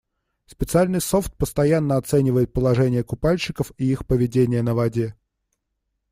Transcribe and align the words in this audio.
Специальный 0.47 0.99
софт 0.99 1.31
постоянно 1.37 1.95
оценивает 1.95 2.51
положение 2.53 3.03
купальщиков 3.03 3.71
и 3.77 3.85
их 3.85 4.07
поведение 4.07 4.63
на 4.63 4.73
воде. 4.73 5.13